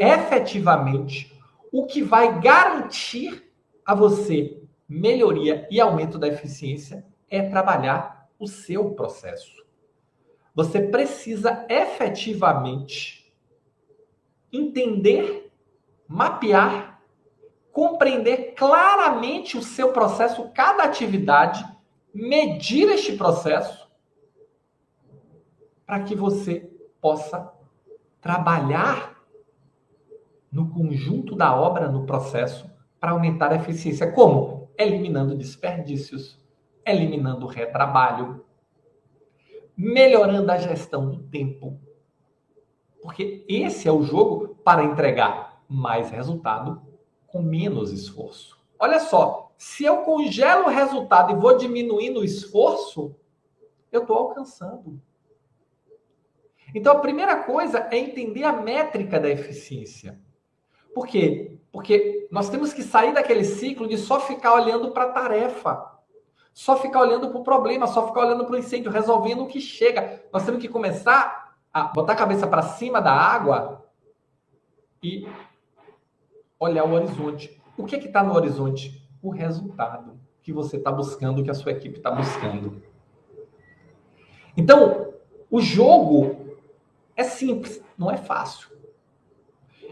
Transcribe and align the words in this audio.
Efetivamente 0.00 1.36
o 1.72 1.86
que 1.86 2.02
vai 2.02 2.40
garantir 2.40 3.50
a 3.84 3.94
você 3.94 4.62
melhoria 4.88 5.66
e 5.70 5.80
aumento 5.80 6.18
da 6.18 6.28
eficiência 6.28 7.04
é 7.28 7.42
trabalhar 7.42 8.28
o 8.38 8.46
seu 8.46 8.92
processo. 8.92 9.64
Você 10.54 10.80
precisa 10.80 11.66
efetivamente 11.68 13.32
entender, 14.52 15.52
mapear, 16.06 17.02
compreender 17.70 18.54
claramente 18.56 19.56
o 19.56 19.62
seu 19.62 19.92
processo, 19.92 20.50
cada 20.54 20.84
atividade, 20.84 21.64
medir 22.12 22.88
este 22.88 23.16
processo 23.16 23.88
para 25.86 26.02
que 26.02 26.14
você 26.14 26.70
possa 27.00 27.52
trabalhar 28.20 29.17
no 30.58 30.68
conjunto 30.68 31.36
da 31.36 31.54
obra, 31.54 31.88
no 31.88 32.04
processo, 32.04 32.68
para 32.98 33.12
aumentar 33.12 33.52
a 33.52 33.54
eficiência. 33.54 34.10
Como? 34.10 34.68
Eliminando 34.76 35.38
desperdícios, 35.38 36.36
eliminando 36.84 37.46
retrabalho, 37.46 38.44
melhorando 39.76 40.50
a 40.50 40.58
gestão 40.58 41.08
do 41.08 41.22
tempo. 41.22 41.78
Porque 43.00 43.44
esse 43.48 43.86
é 43.86 43.92
o 43.92 44.02
jogo 44.02 44.56
para 44.64 44.82
entregar 44.82 45.62
mais 45.68 46.10
resultado 46.10 46.82
com 47.28 47.40
menos 47.40 47.92
esforço. 47.92 48.58
Olha 48.80 48.98
só, 48.98 49.52
se 49.56 49.84
eu 49.84 49.98
congelo 49.98 50.64
o 50.64 50.70
resultado 50.70 51.32
e 51.32 51.36
vou 51.36 51.56
diminuindo 51.56 52.18
o 52.18 52.24
esforço, 52.24 53.14
eu 53.92 54.00
estou 54.00 54.16
alcançando. 54.16 55.00
Então 56.74 56.94
a 56.94 57.00
primeira 57.00 57.44
coisa 57.44 57.88
é 57.92 57.96
entender 57.96 58.42
a 58.42 58.52
métrica 58.52 59.20
da 59.20 59.28
eficiência. 59.28 60.18
Por 60.94 61.06
quê? 61.06 61.58
Porque 61.72 62.26
nós 62.30 62.48
temos 62.48 62.72
que 62.72 62.82
sair 62.82 63.12
daquele 63.12 63.44
ciclo 63.44 63.88
de 63.88 63.96
só 63.96 64.20
ficar 64.20 64.54
olhando 64.54 64.90
para 64.90 65.04
a 65.04 65.12
tarefa, 65.12 65.98
só 66.52 66.76
ficar 66.76 67.00
olhando 67.00 67.28
para 67.30 67.38
o 67.38 67.44
problema, 67.44 67.86
só 67.86 68.06
ficar 68.08 68.26
olhando 68.26 68.44
para 68.44 68.54
o 68.54 68.58
incêndio, 68.58 68.90
resolvendo 68.90 69.44
o 69.44 69.46
que 69.46 69.60
chega. 69.60 70.24
Nós 70.32 70.44
temos 70.44 70.60
que 70.60 70.68
começar 70.68 71.56
a 71.72 71.84
botar 71.84 72.14
a 72.14 72.16
cabeça 72.16 72.46
para 72.46 72.62
cima 72.62 73.00
da 73.00 73.12
água 73.12 73.84
e 75.02 75.28
olhar 76.58 76.84
o 76.84 76.92
horizonte. 76.92 77.60
O 77.76 77.84
que 77.84 77.96
está 77.96 78.22
no 78.22 78.34
horizonte? 78.34 79.06
O 79.22 79.30
resultado 79.30 80.18
que 80.42 80.52
você 80.52 80.78
está 80.78 80.90
buscando, 80.90 81.44
que 81.44 81.50
a 81.50 81.54
sua 81.54 81.72
equipe 81.72 81.98
está 81.98 82.10
buscando. 82.10 82.82
Então, 84.56 85.12
o 85.50 85.60
jogo 85.60 86.56
é 87.14 87.22
simples, 87.22 87.82
não 87.96 88.10
é 88.10 88.16
fácil. 88.16 88.68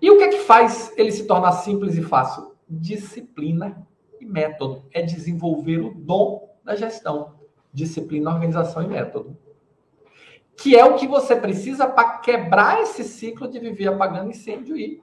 E 0.00 0.10
o 0.10 0.18
que 0.18 0.24
é 0.24 0.28
que 0.28 0.38
faz 0.40 0.92
ele 0.96 1.12
se 1.12 1.26
tornar 1.26 1.52
simples 1.52 1.96
e 1.96 2.02
fácil? 2.02 2.54
Disciplina 2.68 3.86
e 4.20 4.26
método. 4.26 4.84
É 4.92 5.02
desenvolver 5.02 5.78
o 5.78 5.94
dom 5.94 6.54
da 6.64 6.76
gestão. 6.76 7.34
Disciplina, 7.72 8.30
organização 8.30 8.82
e 8.82 8.86
método. 8.86 9.36
Que 10.56 10.76
é 10.76 10.84
o 10.84 10.96
que 10.96 11.06
você 11.06 11.34
precisa 11.34 11.86
para 11.86 12.18
quebrar 12.18 12.82
esse 12.82 13.04
ciclo 13.04 13.48
de 13.48 13.58
viver 13.58 13.88
apagando 13.88 14.30
incêndio 14.30 14.76
e 14.76 15.02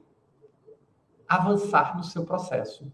avançar 1.28 1.98
no 1.98 2.04
seu 2.04 2.24
processo. 2.26 2.92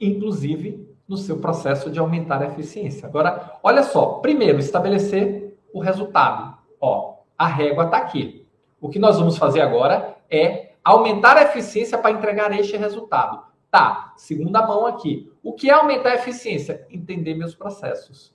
Inclusive 0.00 0.88
no 1.06 1.16
seu 1.16 1.38
processo 1.38 1.90
de 1.90 1.98
aumentar 1.98 2.42
a 2.42 2.46
eficiência. 2.46 3.06
Agora, 3.06 3.58
olha 3.62 3.82
só. 3.82 4.14
Primeiro, 4.20 4.58
estabelecer 4.58 5.56
o 5.72 5.80
resultado. 5.80 6.56
Ó, 6.80 7.18
a 7.36 7.46
régua 7.46 7.84
está 7.84 7.98
aqui. 7.98 8.43
O 8.84 8.90
que 8.90 8.98
nós 8.98 9.18
vamos 9.18 9.38
fazer 9.38 9.62
agora 9.62 10.18
é 10.30 10.74
aumentar 10.84 11.38
a 11.38 11.42
eficiência 11.44 11.96
para 11.96 12.10
entregar 12.10 12.52
este 12.52 12.76
resultado. 12.76 13.42
Tá, 13.70 14.12
segunda 14.14 14.60
mão 14.60 14.86
aqui. 14.86 15.32
O 15.42 15.54
que 15.54 15.70
é 15.70 15.72
aumentar 15.72 16.10
a 16.10 16.16
eficiência? 16.16 16.86
Entender 16.90 17.34
meus 17.34 17.54
processos. 17.54 18.34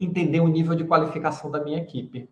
Entender 0.00 0.40
o 0.40 0.48
nível 0.48 0.74
de 0.74 0.84
qualificação 0.84 1.50
da 1.50 1.62
minha 1.62 1.76
equipe. 1.76 2.26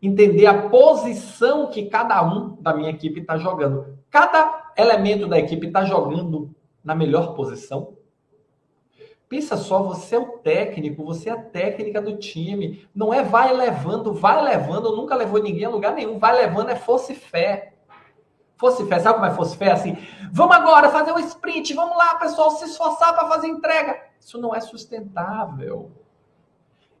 Entender 0.00 0.46
a 0.46 0.68
posição 0.68 1.68
que 1.68 1.86
cada 1.86 2.22
um 2.22 2.54
da 2.60 2.72
minha 2.72 2.90
equipe 2.90 3.22
está 3.22 3.36
jogando. 3.36 3.98
Cada 4.08 4.72
elemento 4.78 5.26
da 5.26 5.40
equipe 5.40 5.66
está 5.66 5.84
jogando 5.84 6.54
na 6.84 6.94
melhor 6.94 7.34
posição. 7.34 7.95
Pensa 9.28 9.56
só, 9.56 9.82
você 9.82 10.14
é 10.14 10.18
o 10.18 10.38
técnico, 10.38 11.04
você 11.04 11.28
é 11.28 11.32
a 11.32 11.42
técnica 11.42 12.00
do 12.00 12.16
time. 12.16 12.88
Não 12.94 13.12
é 13.12 13.24
vai 13.24 13.52
levando, 13.52 14.14
vai 14.14 14.42
levando, 14.42 14.94
nunca 14.94 15.16
levou 15.16 15.42
ninguém 15.42 15.64
a 15.64 15.70
lugar 15.70 15.92
nenhum. 15.94 16.18
Vai 16.18 16.36
levando 16.36 16.70
é 16.70 16.76
fosse 16.76 17.14
fé. 17.14 17.74
Fosse 18.56 18.86
fé, 18.86 18.98
sabe 19.00 19.16
como 19.16 19.26
é 19.26 19.34
fosse 19.34 19.56
fé? 19.56 19.72
Assim, 19.72 19.98
vamos 20.32 20.56
agora 20.56 20.88
fazer 20.88 21.12
um 21.12 21.18
sprint, 21.18 21.74
vamos 21.74 21.96
lá, 21.96 22.14
pessoal, 22.14 22.52
se 22.52 22.64
esforçar 22.64 23.14
para 23.14 23.28
fazer 23.28 23.48
entrega. 23.48 24.00
Isso 24.18 24.40
não 24.40 24.54
é 24.54 24.60
sustentável. 24.60 25.90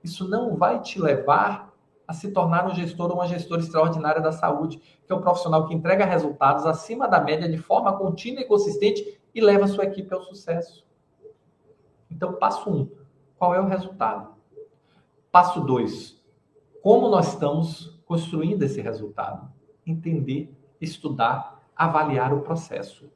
Isso 0.02 0.28
não 0.28 0.56
vai 0.56 0.80
te 0.80 1.00
levar 1.00 1.72
a 2.06 2.12
se 2.12 2.30
tornar 2.30 2.66
um 2.66 2.74
gestor 2.74 3.10
ou 3.10 3.16
uma 3.16 3.26
gestora 3.26 3.60
extraordinária 3.60 4.20
da 4.20 4.32
saúde, 4.32 4.78
que 4.78 5.12
é 5.12 5.14
um 5.14 5.20
profissional 5.20 5.66
que 5.66 5.74
entrega 5.74 6.04
resultados 6.04 6.66
acima 6.66 7.08
da 7.08 7.20
média 7.20 7.48
de 7.48 7.58
forma 7.58 7.96
contínua 7.96 8.42
e 8.42 8.44
consistente 8.44 9.20
e 9.34 9.40
leva 9.40 9.64
a 9.64 9.68
sua 9.68 9.84
equipe 9.84 10.12
ao 10.14 10.22
sucesso. 10.22 10.85
Então, 12.10 12.34
passo 12.34 12.70
um, 12.70 12.90
qual 13.36 13.54
é 13.54 13.60
o 13.60 13.66
resultado? 13.66 14.34
Passo 15.30 15.60
dois, 15.60 16.22
como 16.82 17.08
nós 17.08 17.34
estamos 17.34 18.00
construindo 18.06 18.62
esse 18.62 18.80
resultado? 18.80 19.50
Entender, 19.86 20.54
estudar, 20.80 21.60
avaliar 21.74 22.32
o 22.32 22.42
processo. 22.42 23.10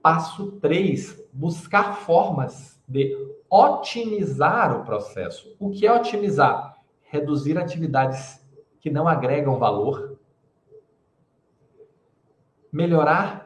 Passo 0.00 0.52
três, 0.52 1.22
buscar 1.32 1.96
formas 1.96 2.80
de 2.88 3.16
otimizar 3.50 4.80
o 4.80 4.84
processo. 4.84 5.54
O 5.58 5.70
que 5.70 5.86
é 5.86 5.92
otimizar? 5.92 6.76
Reduzir 7.02 7.58
atividades 7.58 8.44
que 8.80 8.90
não 8.90 9.08
agregam 9.08 9.58
valor, 9.58 10.16
melhorar 12.72 13.45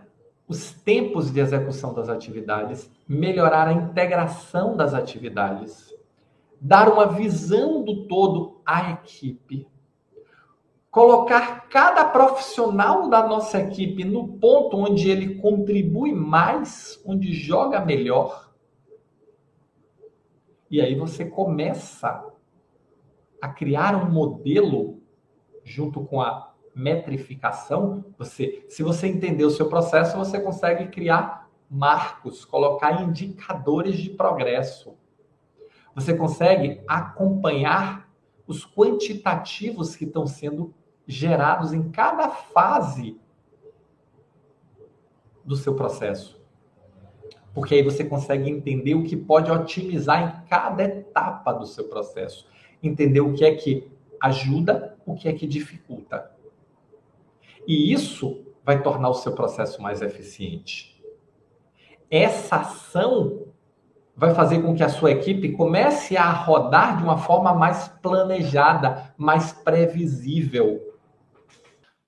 os 0.50 0.72
tempos 0.72 1.30
de 1.30 1.38
execução 1.38 1.94
das 1.94 2.08
atividades, 2.08 2.90
melhorar 3.06 3.68
a 3.68 3.72
integração 3.72 4.76
das 4.76 4.94
atividades, 4.94 5.94
dar 6.60 6.92
uma 6.92 7.06
visão 7.06 7.84
do 7.84 8.08
todo 8.08 8.60
à 8.66 8.90
equipe, 8.90 9.68
colocar 10.90 11.68
cada 11.68 12.04
profissional 12.04 13.08
da 13.08 13.28
nossa 13.28 13.60
equipe 13.60 14.02
no 14.02 14.26
ponto 14.26 14.76
onde 14.76 15.08
ele 15.08 15.36
contribui 15.36 16.12
mais, 16.12 17.00
onde 17.06 17.32
joga 17.32 17.78
melhor. 17.84 18.52
E 20.68 20.80
aí 20.80 20.96
você 20.96 21.24
começa 21.24 22.26
a 23.40 23.48
criar 23.48 23.94
um 23.94 24.10
modelo 24.10 25.00
junto 25.62 26.04
com 26.04 26.20
a 26.20 26.49
metrificação, 26.74 28.04
você, 28.18 28.64
se 28.68 28.82
você 28.82 29.06
entender 29.06 29.44
o 29.44 29.50
seu 29.50 29.68
processo, 29.68 30.16
você 30.16 30.40
consegue 30.40 30.88
criar 30.88 31.48
marcos, 31.70 32.44
colocar 32.44 33.02
indicadores 33.02 33.96
de 33.98 34.10
progresso. 34.10 34.96
Você 35.94 36.14
consegue 36.14 36.80
acompanhar 36.86 38.08
os 38.46 38.64
quantitativos 38.64 39.94
que 39.94 40.04
estão 40.04 40.26
sendo 40.26 40.74
gerados 41.06 41.72
em 41.72 41.90
cada 41.90 42.28
fase 42.28 43.20
do 45.44 45.56
seu 45.56 45.74
processo. 45.74 46.40
Porque 47.52 47.74
aí 47.74 47.82
você 47.82 48.04
consegue 48.04 48.48
entender 48.48 48.94
o 48.94 49.02
que 49.02 49.16
pode 49.16 49.50
otimizar 49.50 50.22
em 50.22 50.48
cada 50.48 50.84
etapa 50.84 51.52
do 51.52 51.66
seu 51.66 51.88
processo. 51.88 52.46
Entender 52.82 53.20
o 53.20 53.34
que 53.34 53.44
é 53.44 53.54
que 53.54 53.90
ajuda, 54.20 54.96
o 55.04 55.14
que 55.14 55.28
é 55.28 55.32
que 55.32 55.46
dificulta. 55.46 56.30
E 57.70 57.92
isso 57.92 58.42
vai 58.64 58.82
tornar 58.82 59.10
o 59.10 59.14
seu 59.14 59.30
processo 59.30 59.80
mais 59.80 60.02
eficiente. 60.02 61.00
Essa 62.10 62.56
ação 62.56 63.46
vai 64.16 64.34
fazer 64.34 64.60
com 64.60 64.74
que 64.74 64.82
a 64.82 64.88
sua 64.88 65.12
equipe 65.12 65.52
comece 65.52 66.16
a 66.16 66.28
rodar 66.32 66.96
de 66.96 67.04
uma 67.04 67.18
forma 67.18 67.54
mais 67.54 67.86
planejada, 68.02 69.14
mais 69.16 69.52
previsível. 69.52 70.80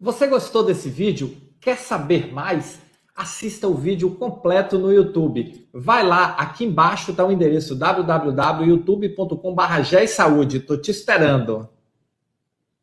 Você 0.01 0.27
gostou 0.27 0.65
desse 0.65 0.91
vídeo? 0.91 1.37
Quer 1.61 1.77
saber 1.77 2.35
mais? 2.35 2.83
Assista 3.15 3.69
o 3.69 3.75
vídeo 3.75 4.17
completo 4.17 4.81
no 4.81 4.93
YouTube. 4.93 5.69
Vai 5.73 6.05
lá, 6.05 6.35
aqui 6.41 6.65
embaixo 6.65 7.13
está 7.13 7.25
o 7.25 7.31
endereço 7.31 7.77
www.youtube.com.br. 7.77 10.57
Estou 10.57 10.77
te 10.77 10.91
esperando. 10.91 11.69